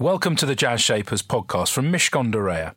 [0.00, 2.74] Welcome to the Jazz Shapers podcast from Mishcon de Reya.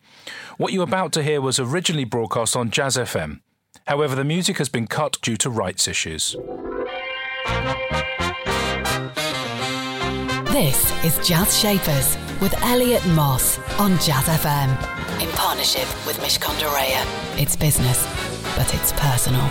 [0.58, 3.42] What you're about to hear was originally broadcast on Jazz FM.
[3.88, 6.36] However, the music has been cut due to rights issues.
[10.52, 14.70] This is Jazz Shapers with Elliot Moss on Jazz FM
[15.20, 17.42] in partnership with Mishcon de Reya.
[17.42, 18.06] It's business,
[18.56, 19.50] but it's personal.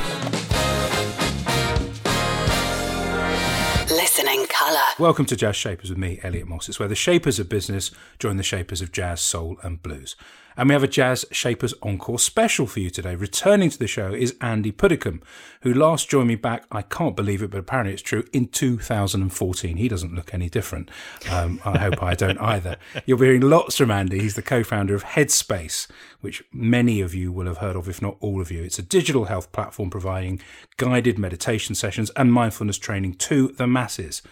[4.06, 4.78] Colour.
[5.00, 6.68] Welcome to Jazz Shapers with me, Elliot Moss.
[6.68, 10.14] It's where the shapers of business join the shapers of jazz, soul, and blues.
[10.56, 13.14] And we have a Jazz Shapers Encore special for you today.
[13.14, 15.22] Returning to the show is Andy Puddicombe,
[15.60, 19.76] who last joined me back, I can't believe it, but apparently it's true, in 2014.
[19.76, 20.90] He doesn't look any different.
[21.30, 22.76] Um, I hope I don't either.
[23.06, 24.18] You'll be hearing lots from Andy.
[24.20, 25.88] He's the co founder of Headspace,
[26.22, 28.62] which many of you will have heard of, if not all of you.
[28.62, 30.40] It's a digital health platform providing
[30.78, 34.22] guided meditation sessions and mindfulness training to the masses.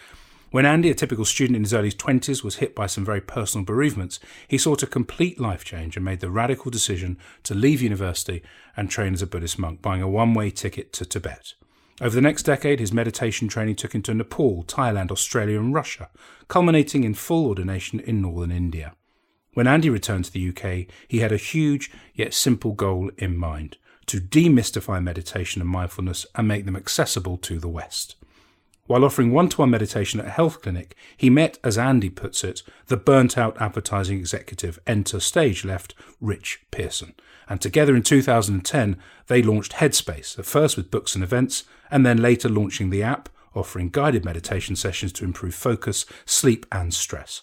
[0.55, 3.65] When Andy, a typical student in his early 20s, was hit by some very personal
[3.65, 8.41] bereavements, he sought a complete life change and made the radical decision to leave university
[8.77, 11.55] and train as a Buddhist monk, buying a one way ticket to Tibet.
[11.99, 16.09] Over the next decade, his meditation training took him to Nepal, Thailand, Australia, and Russia,
[16.47, 18.95] culminating in full ordination in northern India.
[19.55, 23.75] When Andy returned to the UK, he had a huge yet simple goal in mind
[24.05, 28.15] to demystify meditation and mindfulness and make them accessible to the West.
[28.87, 32.43] While offering one to one meditation at a health clinic, he met, as Andy puts
[32.43, 37.15] it, the burnt out advertising executive, enter stage left Rich Pearson.
[37.49, 42.21] And together in 2010, they launched Headspace, at first with books and events, and then
[42.21, 47.41] later launching the app, offering guided meditation sessions to improve focus, sleep, and stress.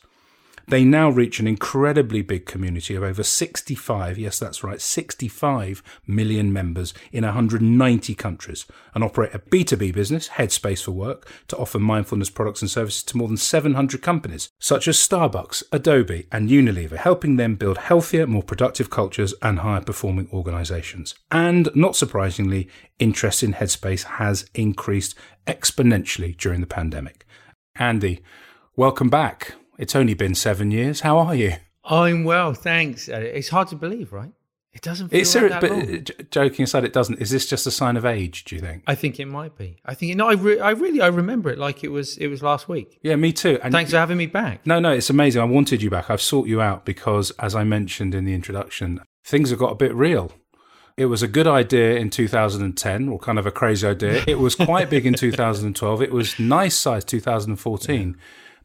[0.69, 6.53] They now reach an incredibly big community of over 65, yes, that's right, 65 million
[6.53, 12.31] members in 190 countries and operate a B2B business, Headspace for Work, to offer mindfulness
[12.31, 17.37] products and services to more than 700 companies, such as Starbucks, Adobe, and Unilever, helping
[17.37, 21.15] them build healthier, more productive cultures and higher performing organizations.
[21.31, 25.15] And not surprisingly, interest in Headspace has increased
[25.47, 27.27] exponentially during the pandemic.
[27.77, 28.23] Andy,
[28.77, 29.55] welcome back.
[29.83, 31.01] It's only been seven years.
[31.01, 31.55] How are you?
[31.85, 33.09] I'm well, thanks.
[33.09, 34.31] Uh, It's hard to believe, right?
[34.73, 35.97] It doesn't feel It's like serious, that but long.
[36.21, 37.19] uh, joking aside, it doesn't.
[37.21, 38.45] Is this just a sign of age?
[38.45, 38.85] Do you think?
[38.87, 39.79] I think it might be.
[39.85, 40.29] I think no.
[40.29, 43.01] I, re- I really I remember it like it was it was last week.
[43.03, 43.59] Yeah, me too.
[43.63, 44.65] And Thanks for having me back.
[44.65, 45.43] No, no, it's amazing.
[45.43, 46.09] I wanted you back.
[46.11, 49.75] I've sought you out because, as I mentioned in the introduction, things have got a
[49.85, 50.31] bit real.
[50.97, 54.23] It was a good idea in 2010, or kind of a crazy idea.
[54.29, 56.01] It was quite big in 2012.
[56.03, 58.17] It was nice size 2014.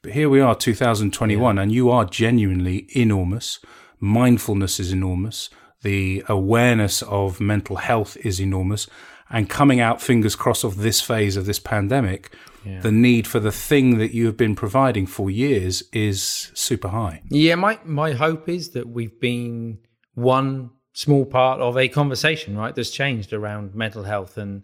[0.07, 3.59] But here we are, 2021, and you are genuinely enormous.
[3.99, 5.49] Mindfulness is enormous.
[5.81, 8.87] The awareness of mental health is enormous.
[9.29, 13.51] And coming out, fingers crossed, of this phase of this pandemic, the need for the
[13.51, 17.21] thing that you have been providing for years is super high.
[17.29, 19.79] Yeah, my my hope is that we've been
[20.13, 22.73] one small part of a conversation, right?
[22.73, 24.63] That's changed around mental health and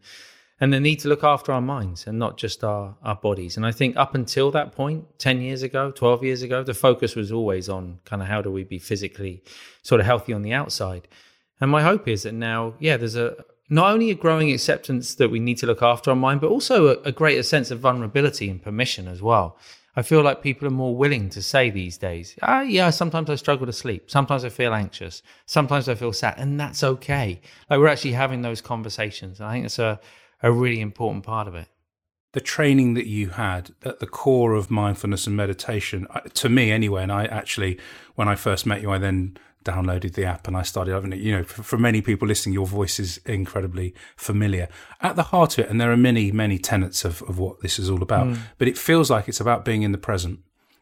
[0.64, 3.58] and the need to look after our minds and not just our our bodies.
[3.58, 7.16] And I think up until that point, ten years ago, twelve years ago, the focus
[7.16, 9.44] was always on kind of how do we be physically
[9.82, 11.04] sort of healthy on the outside.
[11.60, 13.36] And my hope is that now, yeah, there's a
[13.70, 16.76] not only a growing acceptance that we need to look after our mind, but also
[16.88, 19.58] a, a greater sense of vulnerability and permission as well.
[19.96, 23.36] I feel like people are more willing to say these days, ah, yeah, sometimes I
[23.36, 24.10] struggle to sleep.
[24.10, 25.22] Sometimes I feel anxious.
[25.46, 26.36] Sometimes I feel sad.
[26.38, 27.40] And that's okay.
[27.70, 29.40] Like we're actually having those conversations.
[29.40, 30.00] And I think it's a,
[30.44, 31.68] a really important part of it.
[32.34, 36.72] The training that you had at the core of mindfulness and meditation, uh, to me
[36.72, 37.80] anyway, and I actually,
[38.16, 41.20] when I first met you, I then downloaded the app and I started having it.
[41.20, 44.68] You know, for, for many people listening, your voice is incredibly familiar.
[45.00, 47.80] At the heart of it, and there are many, many tenets of, of what this
[47.80, 50.40] is all about, but it feels like it's about being in the present.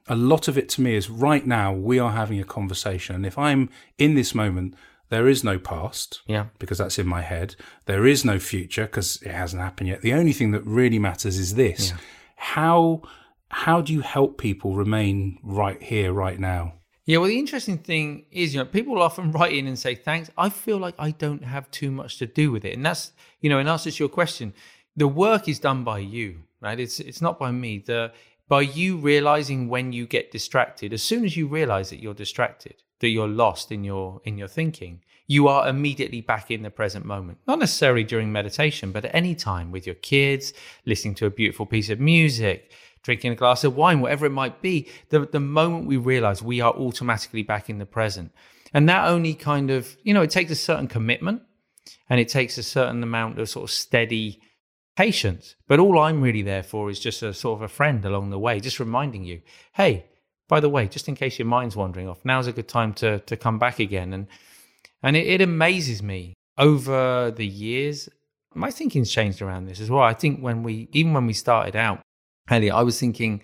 [0.07, 3.15] A lot of it to me is right now we are having a conversation.
[3.15, 4.73] And if I'm in this moment,
[5.11, 6.45] there is no past Yeah.
[6.57, 7.55] because that's in my head.
[7.85, 10.01] There is no future because it hasn't happened yet.
[10.01, 11.93] The only thing that really matters is this.
[12.37, 13.03] How
[13.49, 16.73] how do you help people remain right here, right now?
[17.05, 20.29] Yeah, well, the interesting thing is, you know, people often write in and say, thanks.
[20.37, 22.73] I feel like I don't have too much to do with it.
[22.77, 23.11] And that's,
[23.41, 24.53] you know, in answer to your question,
[24.95, 26.79] the work is done by you, right?
[26.79, 27.83] It's it's not by me.
[27.85, 28.11] The
[28.47, 32.75] by you realizing when you get distracted, as soon as you realize that you're distracted,
[33.01, 37.05] that you're lost in your in your thinking, you are immediately back in the present
[37.05, 37.37] moment.
[37.47, 40.53] Not necessarily during meditation, but at any time with your kids,
[40.85, 42.71] listening to a beautiful piece of music,
[43.03, 46.61] drinking a glass of wine, whatever it might be, the, the moment we realize we
[46.61, 48.31] are automatically back in the present.
[48.73, 51.41] And that only kind of, you know, it takes a certain commitment
[52.09, 54.41] and it takes a certain amount of sort of steady
[54.95, 55.55] patience.
[55.67, 58.39] But all I'm really there for is just a sort of a friend along the
[58.39, 59.41] way, just reminding you,
[59.73, 60.05] hey,
[60.51, 63.19] by the way, just in case your mind's wandering off, now's a good time to
[63.19, 64.11] to come back again.
[64.11, 64.27] And
[65.01, 68.09] and it, it amazes me over the years.
[68.53, 70.03] My thinking's changed around this as well.
[70.03, 72.01] I think when we even when we started out,
[72.49, 73.41] Elliot, I was thinking,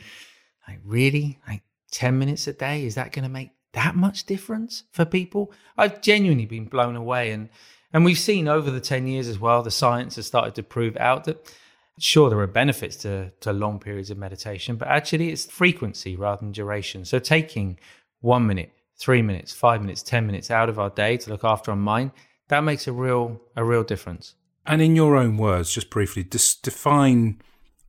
[0.67, 4.83] like, really, like ten minutes a day is that going to make that much difference
[4.91, 5.53] for people?
[5.77, 7.47] I've genuinely been blown away, and
[7.93, 9.63] and we've seen over the ten years as well.
[9.63, 11.55] The science has started to prove out that
[11.99, 16.41] Sure, there are benefits to, to long periods of meditation, but actually it's frequency rather
[16.41, 17.05] than duration.
[17.05, 17.79] So taking
[18.21, 21.71] one minute, three minutes, five minutes, 10 minutes out of our day to look after
[21.71, 22.11] our mind,
[22.49, 24.35] that makes a real, a real difference.
[24.65, 27.41] And in your own words, just briefly, just define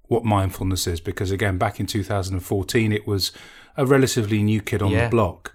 [0.05, 3.33] what mindfulness is, because again, back in 2014, it was
[3.77, 5.05] a relatively new kid on yeah.
[5.05, 5.55] the block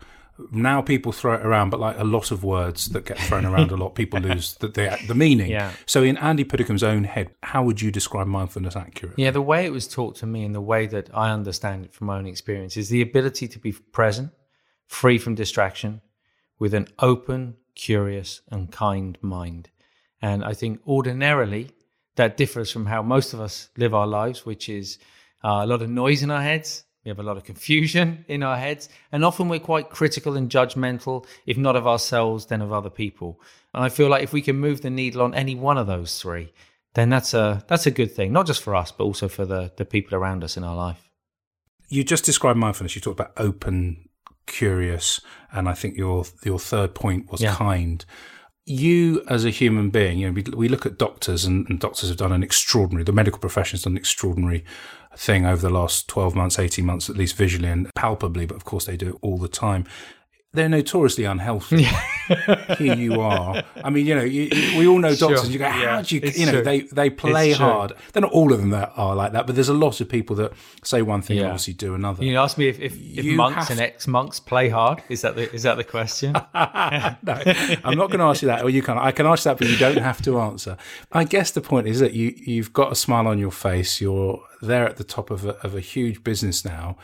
[0.52, 3.72] now people throw it around, but like a lot of words that get thrown around
[3.72, 5.52] a lot, people lose the, the, the meaning.
[5.52, 5.72] Yeah.
[5.86, 9.24] So in Andy Puddicombe's own head, how would you describe mindfulness accurately?
[9.24, 11.94] Yeah, the way it was taught to me and the way that I understand it
[11.94, 14.32] from my own experience is the ability to be present,
[14.88, 16.02] free from distraction,
[16.58, 19.70] with an open, curious, and kind mind.
[20.22, 21.72] And I think ordinarily
[22.16, 24.98] that differs from how most of us live our lives, which is
[25.44, 28.44] uh, a lot of noise in our heads, we have a lot of confusion in
[28.44, 32.72] our heads, and often we're quite critical and judgmental, if not of ourselves, then of
[32.72, 33.40] other people.
[33.74, 36.20] And I feel like if we can move the needle on any one of those
[36.20, 36.54] three,
[36.94, 39.72] then that's a that's a good thing, not just for us, but also for the
[39.78, 41.10] the people around us in our life.
[41.90, 42.96] You just described mindfulness.
[42.96, 44.10] You talked about open,
[44.46, 45.20] curious,
[45.52, 47.56] and I think your your third point was yeah.
[47.56, 48.06] kind
[48.66, 52.10] you as a human being, you know, we, we look at doctors and, and, doctors
[52.10, 54.64] have done an extraordinary, the medical profession has done an extraordinary
[55.18, 58.64] thing over the last 12 months, 18 months, at least visually and palpably, but of
[58.64, 59.86] course they do it all the time
[60.54, 61.84] they're notoriously unhealthy.
[62.78, 63.64] Here you are.
[63.84, 65.42] I mean, you know, you, you, we all know doctors.
[65.42, 65.52] Sure.
[65.52, 66.22] You go, how yeah, do you?
[66.22, 66.64] You know, true.
[66.64, 67.94] they they play hard.
[68.14, 70.36] They're not all of them that are like that, but there's a lot of people
[70.38, 70.54] that
[70.84, 71.44] say one thing yeah.
[71.44, 72.24] and obviously do another.
[72.24, 75.02] You ask me if, if, if monks and ex monks play hard.
[75.10, 76.34] Is that the is that the question?
[76.34, 78.98] no, I'm not going to ask you that, or you can.
[79.00, 80.78] I can ask that, but you don't have to answer.
[81.12, 84.00] I guess the point is that you you've got a smile on your face.
[84.00, 86.96] You're there at the top of a, of a huge business now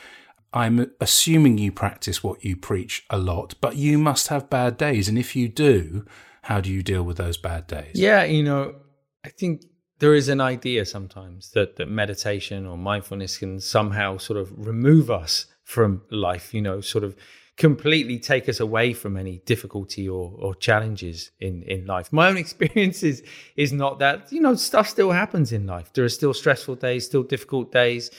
[0.53, 5.07] I'm assuming you practice what you preach a lot, but you must have bad days.
[5.07, 6.05] And if you do,
[6.43, 7.91] how do you deal with those bad days?
[7.93, 8.75] Yeah, you know,
[9.23, 9.63] I think
[9.99, 15.11] there is an idea sometimes that, that meditation or mindfulness can somehow sort of remove
[15.11, 17.15] us from life, you know, sort of
[17.57, 22.11] completely take us away from any difficulty or, or challenges in, in life.
[22.11, 23.21] My own experience is,
[23.55, 25.93] is not that, you know, stuff still happens in life.
[25.93, 28.09] There are still stressful days, still difficult days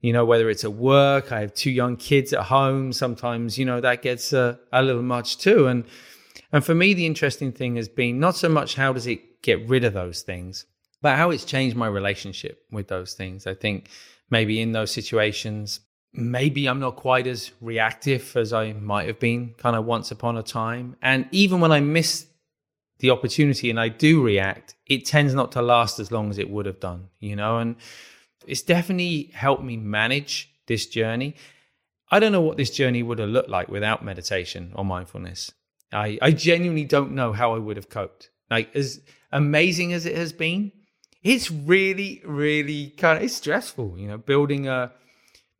[0.00, 2.92] you know, whether it's at work, I have two young kids at home.
[2.92, 5.66] Sometimes, you know, that gets uh, a little much too.
[5.66, 5.84] And,
[6.52, 9.68] and for me, the interesting thing has been not so much how does it get
[9.68, 10.66] rid of those things,
[11.02, 13.46] but how it's changed my relationship with those things.
[13.46, 13.88] I think
[14.30, 15.80] maybe in those situations,
[16.12, 20.36] maybe I'm not quite as reactive as I might have been kind of once upon
[20.36, 20.96] a time.
[21.02, 22.26] And even when I miss
[23.00, 26.50] the opportunity and I do react, it tends not to last as long as it
[26.50, 27.58] would have done, you know?
[27.58, 27.76] And,
[28.46, 31.34] it's definitely helped me manage this journey.
[32.10, 35.52] I don't know what this journey would have looked like without meditation or mindfulness.
[35.92, 38.30] I, I genuinely don't know how I would have coped.
[38.50, 39.00] Like as
[39.32, 40.72] amazing as it has been,
[41.22, 44.92] it's really, really kind of it's stressful, you know, building a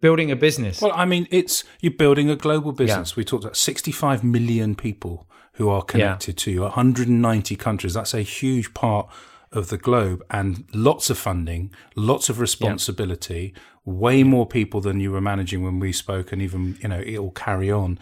[0.01, 0.81] building a business.
[0.81, 3.13] Well, I mean, it's you're building a global business.
[3.13, 3.17] Yeah.
[3.17, 6.45] We talked about 65 million people who are connected yeah.
[6.45, 7.95] to you, 190 countries.
[7.95, 9.11] That's a huge part
[9.53, 13.61] of the globe and lots of funding, lots of responsibility, yeah.
[13.85, 17.31] way more people than you were managing when we spoke, and even you know it'll
[17.31, 17.99] carry on.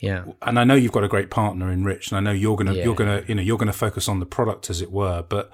[0.00, 2.56] Yeah, and I know you've got a great partner in Rich, and I know you're
[2.56, 2.84] gonna yeah.
[2.84, 5.50] you're gonna you know you're gonna focus on the product as it were, but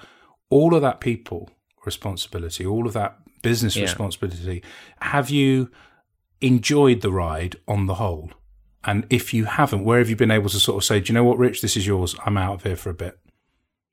[0.50, 1.50] all of that people
[1.84, 3.82] responsibility, all of that business yeah.
[3.82, 4.62] responsibility,
[5.00, 5.70] have you
[6.40, 8.30] enjoyed the ride on the whole?
[8.84, 11.14] And if you haven't, where have you been able to sort of say, do you
[11.14, 12.14] know what, Rich, this is yours.
[12.24, 13.18] I'm out of here for a bit.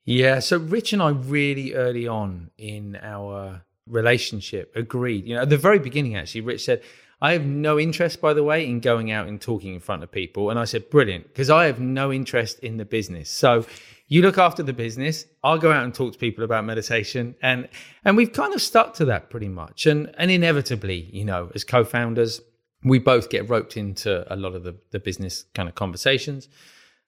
[0.04, 5.26] Yeah, so Rich and I really early on in our relationship agreed.
[5.26, 6.82] You know, at the very beginning, actually, Rich said,
[7.22, 10.12] I have no interest, by the way, in going out and talking in front of
[10.12, 10.50] people.
[10.50, 13.30] And I said, brilliant, because I have no interest in the business.
[13.30, 13.64] So
[14.08, 15.24] you look after the business.
[15.42, 17.34] I'll go out and talk to people about meditation.
[17.42, 17.68] And
[18.04, 19.86] and we've kind of stuck to that pretty much.
[19.86, 22.40] And and inevitably, you know, as co-founders,
[22.82, 26.48] we both get roped into a lot of the, the business kind of conversations.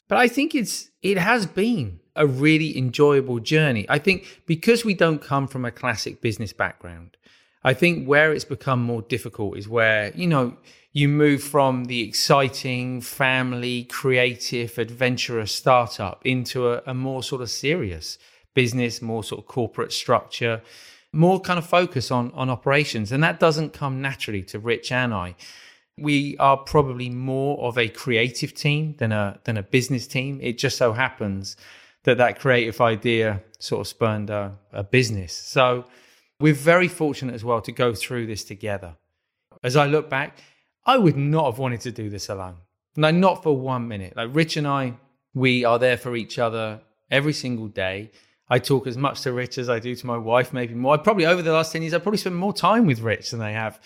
[0.09, 3.87] But I think it's it has been a really enjoyable journey.
[3.89, 7.17] I think because we don't come from a classic business background,
[7.63, 10.57] I think where it's become more difficult is where, you know,
[10.93, 17.51] you move from the exciting, family, creative, adventurous startup into a, a more sort of
[17.51, 18.19] serious
[18.55, 20.63] business, more sort of corporate structure,
[21.13, 23.13] more kind of focus on on operations.
[23.13, 25.35] And that doesn't come naturally to Rich and I.
[25.99, 30.39] We are probably more of a creative team than a than a business team.
[30.41, 31.57] It just so happens
[32.07, 35.33] that that creative idea sort of spurned a, a business.
[35.33, 35.85] So
[36.41, 38.95] we're very fortunate as well to go through this together.
[39.63, 40.39] As I look back,
[40.85, 42.59] I would not have wanted to do this alone.
[42.97, 44.17] No, not for one minute.
[44.17, 44.95] Like Rich and I,
[45.35, 48.13] we are there for each other every single day.
[48.49, 50.95] I talk as much to Rich as I do to my wife, maybe more.
[50.95, 53.43] I probably over the last 10 years, I probably spent more time with Rich than
[53.43, 53.81] I have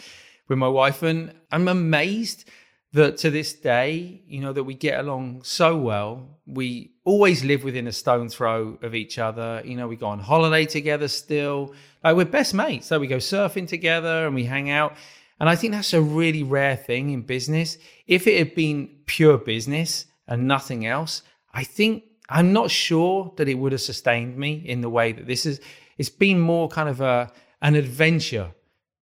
[0.47, 1.03] with my wife.
[1.03, 2.45] And I'm amazed
[2.93, 6.41] that to this day, you know, that we get along so well.
[6.47, 9.63] We always live within a stone throw of each other.
[9.65, 11.73] You know, we go on holiday together still.
[12.03, 12.89] Like we're best mates.
[12.89, 14.97] So we go surfing together and we hang out.
[15.39, 17.79] And I think that's a really rare thing in business.
[18.07, 21.23] If it had been pure business and nothing else,
[21.55, 25.27] I think I'm not sure that it would have sustained me in the way that
[25.27, 25.61] this is.
[25.97, 27.33] It's been more kind of a
[27.63, 28.53] an adventure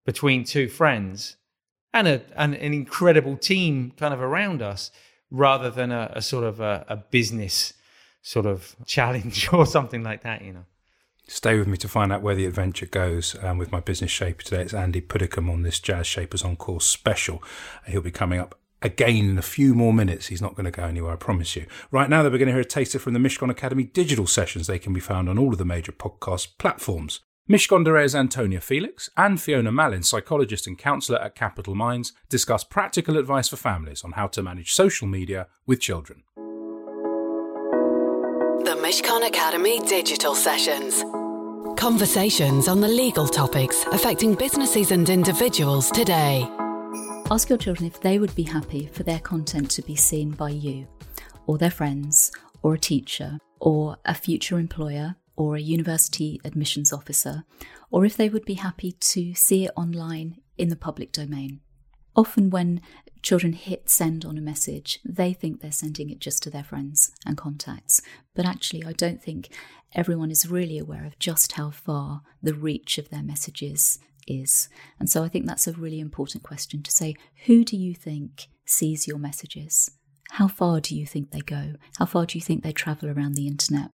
[0.05, 1.37] between two friends
[1.93, 4.91] and a, an, an incredible team kind of around us
[5.31, 7.73] rather than a, a sort of a, a business
[8.21, 10.65] sort of challenge or something like that, you know.
[11.27, 14.41] Stay with me to find out where the adventure goes um, with my business shaper
[14.41, 14.63] today.
[14.63, 17.43] It's Andy Puddicombe on this Jazz Shapers Encore special.
[17.85, 20.27] He'll be coming up again in a few more minutes.
[20.27, 21.67] He's not going to go anywhere, I promise you.
[21.91, 24.65] Right now, though, we're going to hear a taster from the Mishcon Academy digital sessions.
[24.65, 27.19] They can be found on all of the major podcast platforms.
[27.49, 33.17] Mishcon de Antonia Felix and Fiona Mallin, psychologist and counsellor at Capital Minds, discuss practical
[33.17, 36.21] advice for families on how to manage social media with children.
[38.65, 41.03] The Mishcon Academy digital sessions.
[41.75, 46.47] Conversations on the legal topics affecting businesses and individuals today.
[47.31, 50.51] Ask your children if they would be happy for their content to be seen by
[50.51, 50.87] you,
[51.47, 57.45] or their friends, or a teacher, or a future employer, or a university admissions officer,
[57.89, 61.61] or if they would be happy to see it online in the public domain.
[62.13, 62.81] Often, when
[63.21, 67.11] children hit send on a message, they think they're sending it just to their friends
[67.25, 68.01] and contacts.
[68.35, 69.47] But actually, I don't think
[69.95, 74.67] everyone is really aware of just how far the reach of their messages is.
[74.99, 77.15] And so I think that's a really important question to say
[77.45, 79.89] who do you think sees your messages?
[80.31, 81.75] How far do you think they go?
[81.97, 83.89] How far do you think they travel around the internet?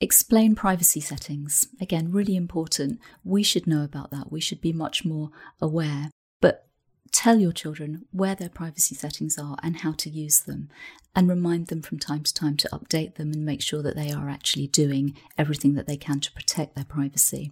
[0.00, 1.66] Explain privacy settings.
[1.80, 3.00] Again, really important.
[3.24, 4.30] We should know about that.
[4.30, 6.10] We should be much more aware.
[6.40, 6.68] But
[7.10, 10.68] tell your children where their privacy settings are and how to use them,
[11.16, 14.12] and remind them from time to time to update them and make sure that they
[14.12, 17.50] are actually doing everything that they can to protect their privacy.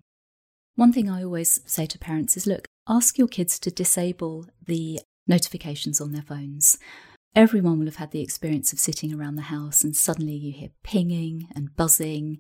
[0.76, 5.00] One thing I always say to parents is look, ask your kids to disable the
[5.26, 6.78] notifications on their phones.
[7.36, 10.70] Everyone will have had the experience of sitting around the house and suddenly you hear
[10.82, 12.38] pinging and buzzing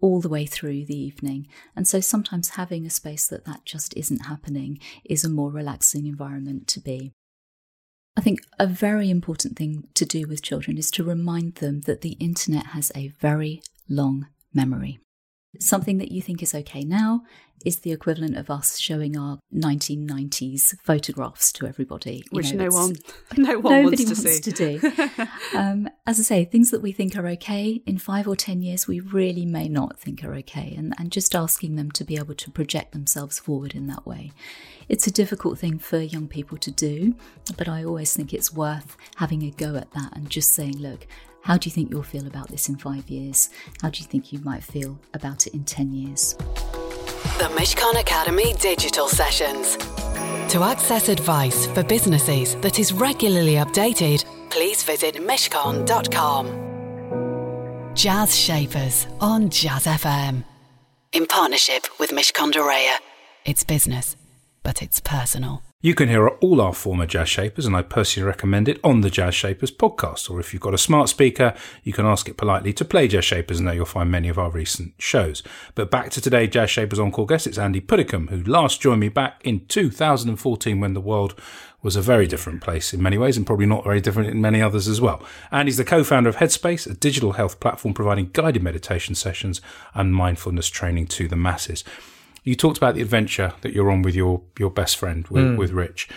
[0.00, 1.46] all the way through the evening.
[1.76, 6.06] And so sometimes having a space that that just isn't happening is a more relaxing
[6.06, 7.12] environment to be.
[8.16, 12.00] I think a very important thing to do with children is to remind them that
[12.00, 14.98] the internet has a very long memory.
[15.60, 17.22] Something that you think is okay now
[17.64, 22.24] is the equivalent of us showing our 1990s photographs to everybody.
[22.30, 22.96] Which know, no one,
[23.36, 25.26] no one nobody wants, wants to, to do.
[25.58, 28.86] um, as I say, things that we think are okay in five or ten years,
[28.86, 32.34] we really may not think are okay, and, and just asking them to be able
[32.34, 34.32] to project themselves forward in that way.
[34.88, 37.14] It's a difficult thing for young people to do,
[37.56, 41.06] but I always think it's worth having a go at that and just saying, look,
[41.44, 43.50] how do you think you'll feel about this in five years?
[43.82, 46.32] How do you think you might feel about it in 10 years?
[47.38, 49.76] The Mishcon Academy digital sessions.
[50.52, 56.46] To access advice for businesses that is regularly updated, please visit mishcon.com.
[57.94, 60.44] Jazz Shapers on Jazz FM.
[61.12, 62.96] In partnership with Reya.
[63.44, 64.16] It's business,
[64.62, 65.62] but it's personal.
[65.84, 69.10] You can hear all our former Jazz Shapers, and I personally recommend it on the
[69.10, 70.30] Jazz Shapers podcast.
[70.30, 73.26] Or if you've got a smart speaker, you can ask it politely to play Jazz
[73.26, 75.42] Shapers, and there you'll find many of our recent shows.
[75.74, 79.10] But back to today, Jazz Shapers Encore guest, it's Andy Puddicombe, who last joined me
[79.10, 81.38] back in 2014 when the world
[81.82, 84.62] was a very different place in many ways, and probably not very different in many
[84.62, 85.22] others as well.
[85.50, 89.60] And he's the co-founder of Headspace, a digital health platform providing guided meditation sessions
[89.92, 91.84] and mindfulness training to the masses
[92.44, 95.58] you talked about the adventure that you're on with your your best friend with, mm.
[95.58, 96.08] with Rich.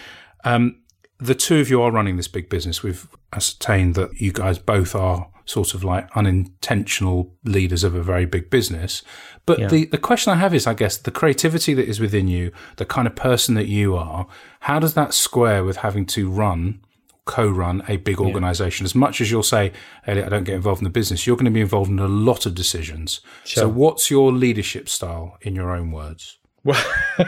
[0.43, 0.81] Um,
[1.19, 2.84] the two of you are running this big business.
[2.84, 8.25] We've ascertained that you guys both are sort of like unintentional leaders of a very
[8.25, 9.01] big business.
[9.46, 9.67] But yeah.
[9.67, 12.86] the, the question I have is, I guess, the creativity that is within you, the
[12.86, 14.27] kind of person that you are,
[14.62, 16.81] how does that square with having to run
[17.27, 18.86] co-run a big organization.
[18.86, 18.88] Yeah.
[18.88, 19.72] As much as you'll say,
[20.07, 22.07] Elliot, I don't get involved in the business, you're going to be involved in a
[22.07, 23.22] lot of decisions.
[23.46, 23.63] Sure.
[23.63, 26.39] So what's your leadership style in your own words?
[26.63, 26.84] Well,
[27.19, 27.25] um,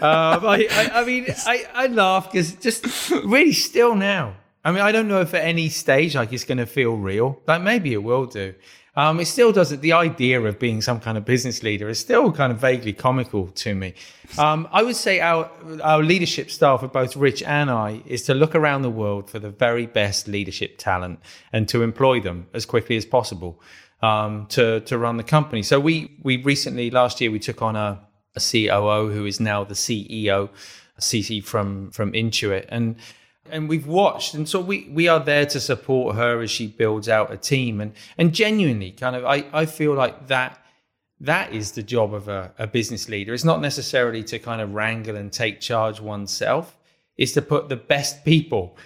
[0.00, 4.34] I, I, I, mean, I, I laugh because just really still now.
[4.64, 7.40] I mean, I don't know if at any stage like it's going to feel real.
[7.46, 8.54] Like maybe it will do.
[8.94, 9.80] Um, it still doesn't.
[9.80, 13.46] The idea of being some kind of business leader is still kind of vaguely comical
[13.48, 13.94] to me.
[14.36, 15.50] Um, I would say our
[15.82, 19.38] our leadership style for both Rich and I is to look around the world for
[19.38, 21.20] the very best leadership talent
[21.52, 23.58] and to employ them as quickly as possible
[24.02, 25.62] um, to to run the company.
[25.62, 27.98] So we we recently last year we took on a,
[28.36, 30.50] a COO who is now the CEO,
[31.00, 32.96] CC from from Intuit, and
[33.50, 37.08] and we've watched and so we we are there to support her as she builds
[37.08, 40.62] out a team and and genuinely kind of I I feel like that
[41.22, 43.32] that is the job of a, a business leader.
[43.32, 46.76] It's not necessarily to kind of wrangle and take charge oneself.
[47.16, 48.76] It's to put the best people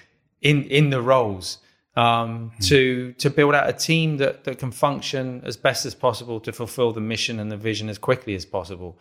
[0.43, 1.59] in in the roles
[1.97, 2.69] um, mm.
[2.69, 6.53] to to build out a team that that can function as best as possible to
[6.53, 8.99] fulfill the mission and the vision as quickly as possible.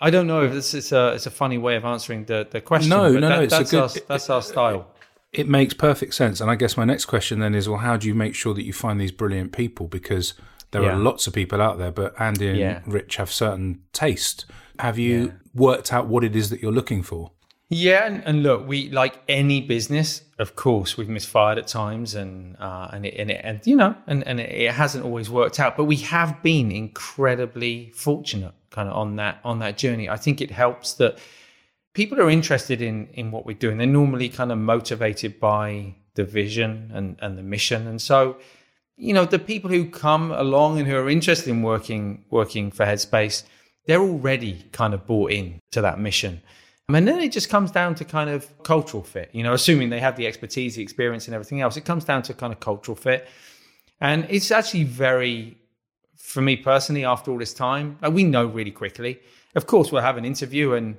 [0.00, 2.60] I don't know if this is a it's a funny way of answering the, the
[2.60, 2.90] question.
[2.90, 3.40] No, no, that, no.
[3.42, 4.90] It's that's a good, our, that's our style.
[5.32, 7.96] It, it makes perfect sense, and I guess my next question then is, well, how
[7.96, 9.88] do you make sure that you find these brilliant people?
[9.88, 10.34] Because
[10.70, 10.94] there yeah.
[10.94, 12.80] are lots of people out there, but Andy and yeah.
[12.86, 14.44] Rich have certain taste.
[14.80, 15.32] Have you yeah.
[15.54, 17.30] worked out what it is that you're looking for?
[17.70, 22.56] Yeah, and, and, look, we like any business, of course, we've misfired at times, and
[22.58, 25.76] uh, and it, and, it, and you know, and and it hasn't always worked out.
[25.76, 30.06] But we have been incredibly fortunate, kind of on that on that journey.
[30.08, 31.18] I think it helps that
[31.92, 33.78] people are interested in in what we're doing.
[33.78, 38.36] They're normally kind of motivated by the vision and and the mission, and so
[38.96, 42.86] you know, the people who come along and who are interested in working working for
[42.86, 43.44] Headspace,
[43.86, 46.40] they're already kind of bought in to that mission.
[46.88, 50.00] And then it just comes down to kind of cultural fit, you know, assuming they
[50.00, 51.78] have the expertise, the experience, and everything else.
[51.78, 53.26] It comes down to kind of cultural fit.
[54.00, 55.56] And it's actually very,
[56.16, 59.20] for me personally, after all this time, like we know really quickly.
[59.54, 60.96] Of course, we'll have an interview and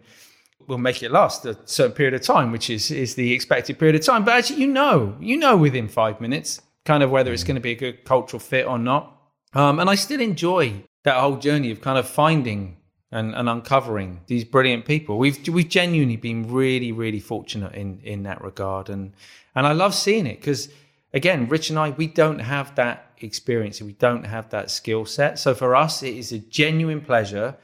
[0.68, 3.96] we'll make it last a certain period of time, which is, is the expected period
[3.96, 4.24] of time.
[4.24, 7.62] But actually, you know, you know within five minutes kind of whether it's going to
[7.62, 9.12] be a good cultural fit or not.
[9.54, 12.78] Um, and I still enjoy that whole journey of kind of finding
[13.12, 15.18] and, and uncovering these brilliant people.
[15.18, 19.14] We've we've genuinely been really really fortunate in in that regard, and
[19.56, 20.70] and I love seeing it because
[21.16, 25.40] again, Rich and I we don't have that experience, we don't have that skill set.
[25.40, 27.56] So for us, it is a genuine pleasure,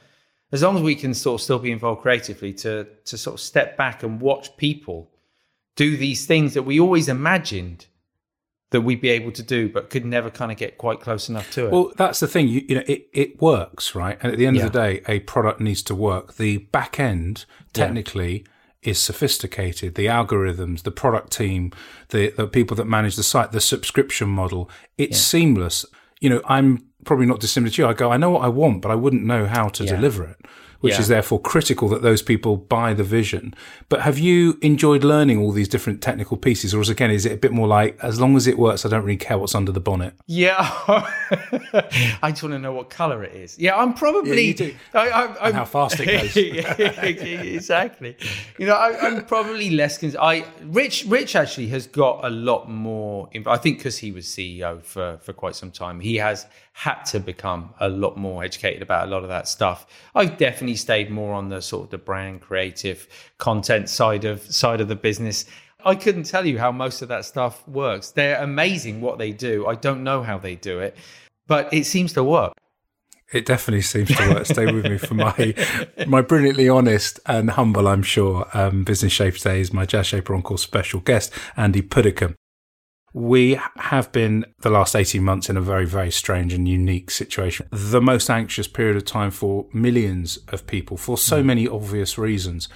[0.50, 3.40] as long as we can sort of still be involved creatively, to to sort of
[3.40, 5.10] step back and watch people
[5.76, 7.86] do these things that we always imagined
[8.70, 11.50] that we'd be able to do, but could never kind of get quite close enough
[11.52, 11.72] to it.
[11.72, 12.48] Well, that's the thing.
[12.48, 14.18] You, you know, it, it works, right?
[14.22, 14.64] And at the end yeah.
[14.64, 16.36] of the day, a product needs to work.
[16.36, 18.51] The back end, technically, yeah.
[18.82, 19.94] Is sophisticated.
[19.94, 21.72] The algorithms, the product team,
[22.08, 24.68] the, the people that manage the site, the subscription model,
[24.98, 25.22] it's yeah.
[25.22, 25.86] seamless.
[26.20, 27.88] You know, I'm probably not dissimilar to you.
[27.88, 30.36] I go, I know what I want, but I wouldn't know how to deliver it
[30.82, 31.00] which yeah.
[31.00, 33.54] is therefore critical that those people buy the vision.
[33.88, 37.32] But have you enjoyed learning all these different technical pieces, or is again, is it
[37.32, 39.72] a bit more like as long as it works, I don't really care what's under
[39.72, 40.14] the bonnet?
[40.26, 40.56] Yeah,
[42.22, 43.58] I just want to know what color it is.
[43.58, 44.52] Yeah, I'm probably.
[44.52, 46.36] Yeah, you I, I, and how fast it goes.
[47.56, 48.16] exactly.
[48.58, 49.98] You know, I, am probably less.
[49.98, 53.30] Cons- I Rich Rich actually has got a lot more.
[53.46, 57.20] I think because he was CEO for for quite some time, he has had to
[57.20, 59.86] become a lot more educated about a lot of that stuff.
[60.14, 63.06] I've definitely stayed more on the sort of the brand creative
[63.38, 65.46] content side of side of the business.
[65.84, 68.10] I couldn't tell you how most of that stuff works.
[68.10, 69.66] They're amazing what they do.
[69.66, 70.96] I don't know how they do it,
[71.46, 72.52] but it seems to work.
[73.32, 74.46] It definitely seems to work.
[74.46, 75.54] Stay with me for my
[76.06, 80.34] my brilliantly honest and humble, I'm sure, um, business shape today is my Jazz Shaper
[80.34, 82.36] Encore special guest, Andy Puddicombe.
[83.14, 87.68] We have been the last 18 months in a very, very strange and unique situation.
[87.70, 91.46] The most anxious period of time for millions of people for so mm.
[91.46, 92.68] many obvious reasons.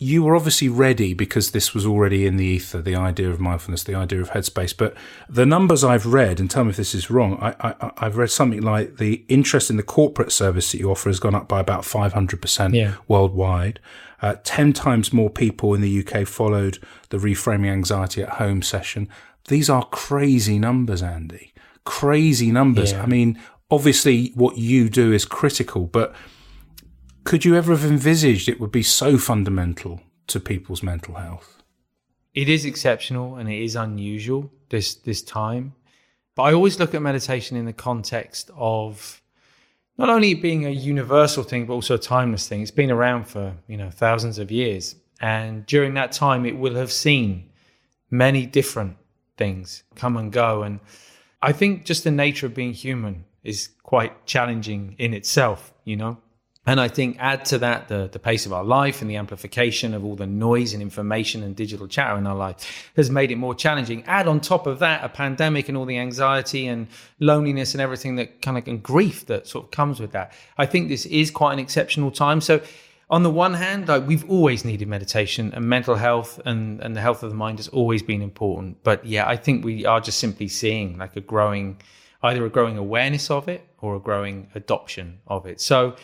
[0.00, 3.82] You were obviously ready because this was already in the ether, the idea of mindfulness,
[3.82, 4.74] the idea of headspace.
[4.74, 4.94] But
[5.28, 8.30] the numbers I've read, and tell me if this is wrong, I, I, have read
[8.30, 11.58] something like the interest in the corporate service that you offer has gone up by
[11.58, 12.94] about 500% yeah.
[13.08, 13.80] worldwide.
[14.22, 16.78] Uh, 10 times more people in the UK followed
[17.10, 19.08] the reframing anxiety at home session.
[19.48, 21.52] These are crazy numbers, Andy.
[21.84, 22.92] Crazy numbers.
[22.92, 23.02] Yeah.
[23.02, 23.38] I mean,
[23.70, 26.14] obviously, what you do is critical, but
[27.24, 31.62] could you ever have envisaged it would be so fundamental to people's mental health?
[32.34, 35.74] It is exceptional and it is unusual this this time.
[36.34, 39.20] But I always look at meditation in the context of
[39.96, 42.62] not only being a universal thing, but also a timeless thing.
[42.62, 46.76] It's been around for you know thousands of years, and during that time, it will
[46.76, 47.50] have seen
[48.10, 48.96] many different
[49.38, 50.62] things come and go.
[50.62, 50.80] And
[51.40, 56.18] I think just the nature of being human is quite challenging in itself, you know?
[56.66, 59.94] And I think add to that the, the pace of our life and the amplification
[59.94, 63.36] of all the noise and information and digital chatter in our life has made it
[63.36, 64.04] more challenging.
[64.04, 66.88] Add on top of that a pandemic and all the anxiety and
[67.20, 70.34] loneliness and everything that kind of and grief that sort of comes with that.
[70.58, 72.42] I think this is quite an exceptional time.
[72.42, 72.60] So
[73.10, 77.00] on the one hand, like we've always needed meditation and mental health and, and the
[77.00, 78.82] health of the mind has always been important.
[78.82, 81.80] But yeah, I think we are just simply seeing like a growing,
[82.22, 85.60] either a growing awareness of it or a growing adoption of it.
[85.60, 85.96] So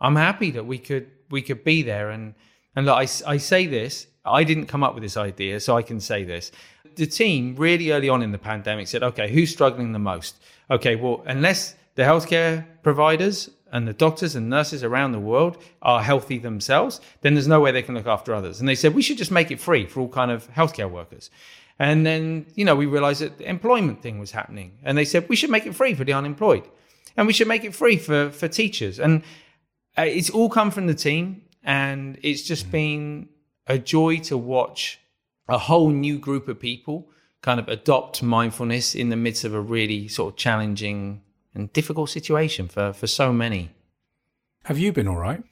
[0.00, 2.10] I'm happy that we could we could be there.
[2.10, 2.34] And
[2.74, 5.82] and look, I, I say this, I didn't come up with this idea, so I
[5.82, 6.50] can say this.
[6.96, 10.42] The team really early on in the pandemic said, okay, who's struggling the most?
[10.70, 16.02] Okay, well, unless the healthcare providers and the doctors and nurses around the world are
[16.02, 18.60] healthy themselves, then there's no way they can look after others.
[18.60, 21.30] And they said we should just make it free for all kind of healthcare workers.
[21.78, 24.78] And then, you know, we realized that the employment thing was happening.
[24.82, 26.64] And they said we should make it free for the unemployed.
[27.16, 28.98] And we should make it free for, for teachers.
[28.98, 29.22] And
[29.98, 33.28] uh, it's all come from the team, and it's just been
[33.66, 35.00] a joy to watch
[35.48, 37.08] a whole new group of people
[37.42, 41.20] kind of adopt mindfulness in the midst of a really sort of challenging
[41.54, 43.70] and difficult situation for, for so many.
[44.64, 45.42] Have you been all right?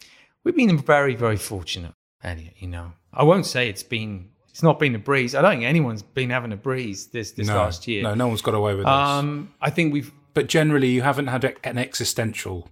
[0.44, 2.54] We've been very, very fortunate, Elliot.
[2.58, 5.34] You know, I won't say it's been it's not been a breeze.
[5.34, 8.02] I don't think anyone's been having a breeze this this no, last year.
[8.02, 8.92] No, no one's got away with this.
[8.92, 10.12] Um, I think we've.
[10.34, 12.68] But generally, you haven't had an existential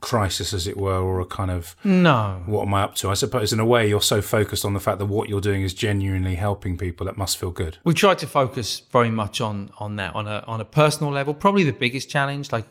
[0.00, 2.42] crisis, as it were, or a kind of no.
[2.46, 3.10] What am I up to?
[3.10, 5.62] I suppose in a way you're so focused on the fact that what you're doing
[5.62, 7.06] is genuinely helping people.
[7.06, 7.78] That must feel good.
[7.84, 11.34] We try to focus very much on on that on a on a personal level.
[11.34, 12.66] Probably the biggest challenge, like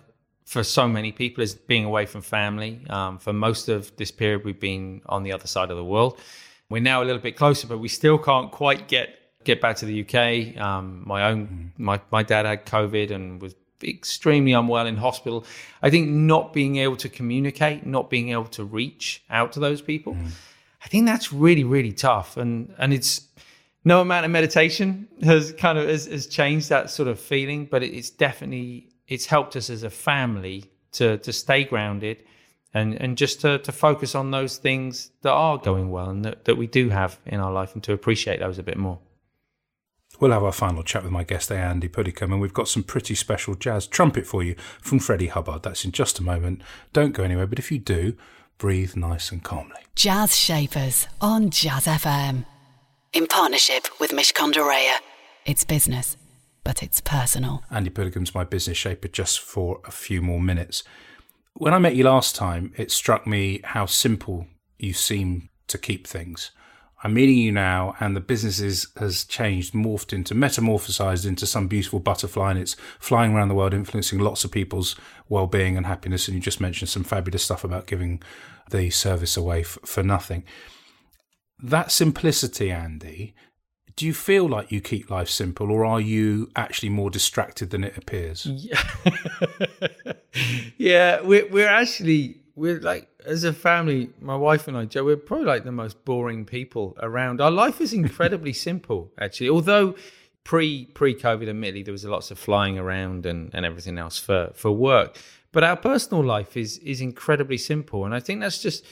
[0.45, 2.85] for so many people, is being away from family.
[2.89, 6.19] Um, for most of this period, we've been on the other side of the world.
[6.69, 9.09] We're now a little bit closer, but we still can't quite get
[9.43, 10.61] get back to the UK.
[10.61, 11.79] Um, my own mm.
[11.79, 15.45] my my dad had COVID and was extremely unwell in hospital.
[15.81, 19.81] I think not being able to communicate, not being able to reach out to those
[19.81, 20.31] people, mm.
[20.83, 22.37] I think that's really, really tough.
[22.37, 23.27] And and it's
[23.83, 27.83] no amount of meditation has kind of has, has changed that sort of feeling, but
[27.83, 32.23] it's definitely it's helped us as a family to to stay grounded
[32.73, 36.45] and and just to, to focus on those things that are going well and that,
[36.45, 38.99] that we do have in our life and to appreciate those a bit more.
[40.19, 43.13] We'll have our final chat with my guest, Andy Puddicombe, and we've got some pretty
[43.13, 45.61] special jazz trumpet for you from Freddie Hubbard.
[45.61, 46.61] That's in just a moment.
[46.91, 48.15] Don't go anywhere, but if you do,
[48.57, 49.81] breathe nice and calmly.
[49.95, 52.45] Jazz Shapers on Jazz FM.
[53.13, 54.97] In partnership with Mishcon de Reya.
[55.45, 56.17] It's business,
[56.63, 57.63] but it's personal.
[57.69, 60.83] Andy Puddicombe's my business shaper just for a few more minutes.
[61.53, 64.47] When I met you last time, it struck me how simple
[64.79, 66.51] you seem to keep things.
[67.03, 71.67] I'm meeting you now, and the business is, has changed, morphed into, metamorphosized into some
[71.67, 74.95] beautiful butterfly, and it's flying around the world, influencing lots of people's
[75.29, 76.27] well-being and happiness.
[76.27, 78.21] And you just mentioned some fabulous stuff about giving
[78.71, 80.43] the service away f- for nothing.
[81.61, 83.35] That simplicity, Andy,
[83.95, 87.83] do you feel like you keep life simple, or are you actually more distracted than
[87.83, 88.45] it appears?
[88.47, 88.81] Yeah,
[90.77, 95.15] yeah we're, we're actually we're like as a family, my wife and I, Joe, we're
[95.15, 97.39] probably like the most boring people around.
[97.39, 99.49] Our life is incredibly simple, actually.
[99.49, 99.95] Although
[100.43, 104.51] pre pre COVID, admittedly, there was lots of flying around and, and everything else for
[104.55, 105.17] for work.
[105.51, 108.83] But our personal life is is incredibly simple, and I think that's just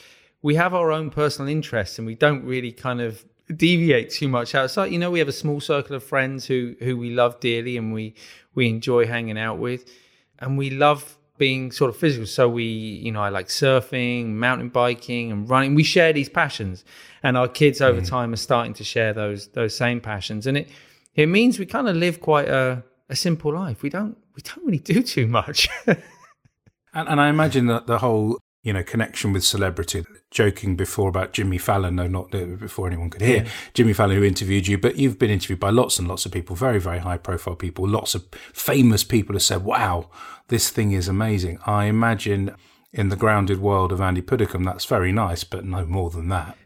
[0.43, 3.25] we have our own personal interests, and we don't really kind of
[3.55, 4.91] deviate too much outside.
[4.91, 7.91] You know, we have a small circle of friends who who we love dearly, and
[7.91, 8.13] we
[8.53, 9.89] we enjoy hanging out with,
[10.37, 12.25] and we love being sort of physical.
[12.25, 15.75] So we, you know, I like surfing, mountain biking, and running.
[15.75, 16.83] We share these passions,
[17.23, 18.07] and our kids over mm.
[18.07, 20.69] time are starting to share those those same passions, and it
[21.15, 23.81] it means we kind of live quite a a simple life.
[23.83, 25.69] We don't we don't really do too much.
[25.87, 25.99] and,
[26.93, 30.03] and I imagine that the whole you know connection with celebrity.
[30.31, 33.49] Joking before about Jimmy Fallon, no, not before anyone could hear yeah.
[33.73, 36.55] Jimmy Fallon who interviewed you, but you've been interviewed by lots and lots of people,
[36.57, 37.87] very very high profile people.
[37.87, 40.09] Lots of famous people have said, "Wow,
[40.49, 42.55] this thing is amazing." I imagine
[42.91, 46.57] in the grounded world of Andy Puddicombe, that's very nice, but no more than that.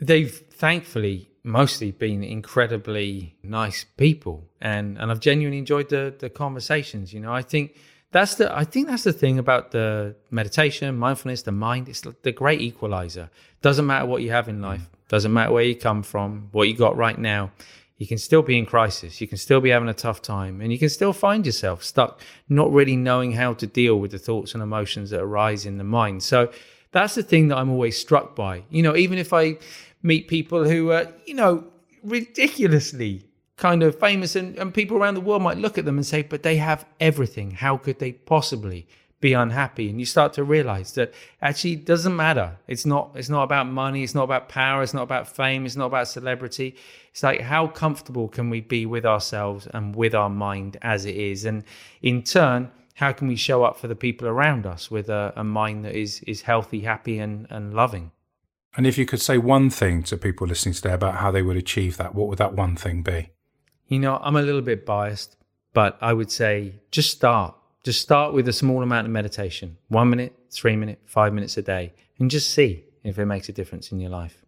[0.00, 7.14] They've thankfully mostly been incredibly nice people, and and I've genuinely enjoyed the the conversations.
[7.14, 7.74] You know, I think
[8.12, 11.88] that's the I think that's the thing about the meditation, mindfulness, the mind.
[11.88, 13.30] It's the great equalizer.
[13.62, 14.82] Doesn't matter what you have in life.
[14.82, 15.08] Mm.
[15.08, 17.50] Doesn't matter where you come from, what you got right now.
[17.96, 19.20] You can still be in crisis.
[19.20, 22.20] You can still be having a tough time, and you can still find yourself stuck,
[22.48, 25.84] not really knowing how to deal with the thoughts and emotions that arise in the
[25.84, 26.22] mind.
[26.22, 26.50] So
[26.90, 28.64] that's the thing that I'm always struck by.
[28.70, 29.58] You know, even if I
[30.02, 31.64] meet people who are, you know,
[32.02, 33.24] ridiculously
[33.62, 36.20] kind of famous and, and people around the world might look at them and say,
[36.20, 37.52] but they have everything.
[37.52, 38.88] How could they possibly
[39.20, 39.88] be unhappy?
[39.88, 42.58] And you start to realize that actually it doesn't matter.
[42.66, 45.76] It's not it's not about money it's not about power it's not about fame it's
[45.76, 46.74] not about celebrity.
[47.12, 51.14] It's like how comfortable can we be with ourselves and with our mind as it
[51.14, 51.44] is?
[51.44, 51.62] And
[52.02, 55.44] in turn how can we show up for the people around us with a, a
[55.44, 58.10] mind that is is healthy happy and and loving?
[58.76, 61.56] And if you could say one thing to people listening today about how they would
[61.56, 63.30] achieve that what would that one thing be
[63.92, 65.36] you know i'm a little bit biased
[65.72, 70.08] but i would say just start just start with a small amount of meditation one
[70.08, 73.90] minute, three minutes, five minutes a day, and just see if it makes a difference
[73.90, 74.44] in your life.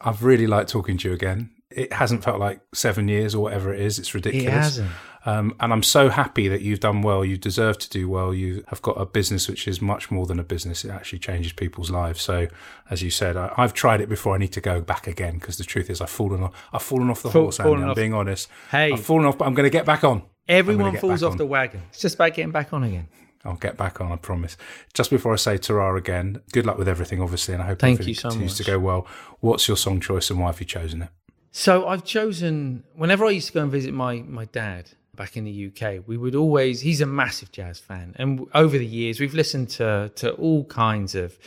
[0.00, 1.50] I've really liked talking to you again.
[1.70, 3.98] It hasn't felt like seven years or whatever it is.
[3.98, 4.46] It's ridiculous.
[4.46, 4.90] It hasn't.
[5.26, 7.22] Um, and I'm so happy that you've done well.
[7.24, 8.32] You deserve to do well.
[8.32, 10.84] You have got a business which is much more than a business.
[10.84, 12.22] It actually changes people's lives.
[12.22, 12.46] So,
[12.88, 14.34] as you said, I, have tried it before.
[14.34, 16.54] I need to go back again because the truth is, I've fallen off.
[16.72, 17.60] I've fallen off the Fall, horse.
[17.60, 18.48] Andy, I'm being honest.
[18.70, 20.22] Hey, I've fallen off, but I'm going to get back on.
[20.48, 21.36] Everyone falls off on.
[21.36, 21.82] the wagon.
[21.90, 23.08] It's just about getting back on again.
[23.44, 24.56] I'll get back on, I promise.
[24.94, 28.00] Just before I say ta again, good luck with everything, obviously, and I hope Thank
[28.00, 28.66] everything you so continues much.
[28.66, 29.06] to go well.
[29.40, 31.08] What's your song choice and why have you chosen it?
[31.50, 35.44] So I've chosen, whenever I used to go and visit my, my dad back in
[35.44, 38.14] the UK, we would always, he's a massive jazz fan.
[38.16, 41.38] And over the years, we've listened to, to all kinds of,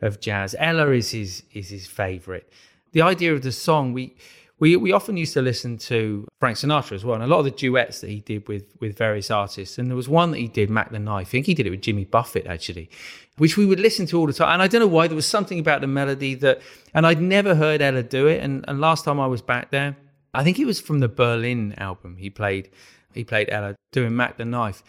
[0.00, 0.54] of jazz.
[0.58, 2.50] Ella is his, is his favorite.
[2.92, 4.14] The idea of the song, we,
[4.58, 7.44] we we often used to listen to Frank Sinatra as well, and a lot of
[7.44, 9.78] the duets that he did with with various artists.
[9.78, 11.28] And there was one that he did, Mack the Knife.
[11.28, 12.88] I think he did it with Jimmy Buffett actually,
[13.36, 14.54] which we would listen to all the time.
[14.54, 16.62] And I don't know why there was something about the melody that,
[16.94, 18.42] and I'd never heard Ella do it.
[18.42, 19.96] And and last time I was back there,
[20.32, 22.16] I think it was from the Berlin album.
[22.16, 22.70] He played
[23.12, 24.82] he played Ella doing Mack the Knife,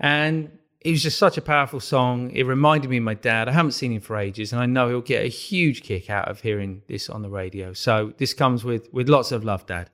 [0.00, 0.50] and
[0.84, 2.30] it was just such a powerful song.
[2.32, 3.48] It reminded me of my dad.
[3.48, 6.28] I haven't seen him for ages, and I know he'll get a huge kick out
[6.28, 7.72] of hearing this on the radio.
[7.72, 9.90] So this comes with with lots of love, Dad.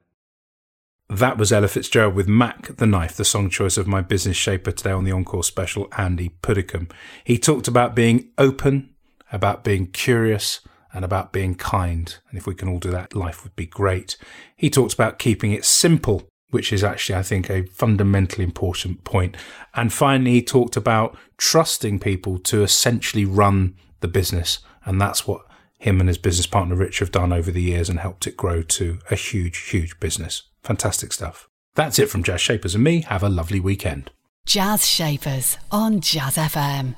[1.10, 4.72] That was Ella Fitzgerald with Mack the Knife, the song choice of my business shaper
[4.72, 6.88] today on the Encore special, Andy Puddicombe.
[7.24, 8.90] He talked about being open,
[9.32, 10.60] about being curious,
[10.92, 12.14] and about being kind.
[12.28, 14.16] And if we can all do that, life would be great.
[14.56, 19.36] He talked about keeping it simple which is actually, I think, a fundamentally important point.
[19.74, 24.60] And finally, he talked about trusting people to essentially run the business.
[24.84, 25.42] And that's what
[25.78, 28.62] him and his business partner Rich have done over the years and helped it grow
[28.62, 30.42] to a huge, huge business.
[30.62, 31.48] Fantastic stuff.
[31.74, 33.02] That's it from Jazz Shapers and me.
[33.02, 34.10] Have a lovely weekend.
[34.46, 36.96] Jazz Shapers on Jazz FM.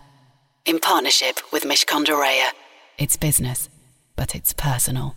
[0.65, 2.53] In partnership with Mishcon de
[2.97, 3.69] It's business,
[4.15, 5.17] but it's personal.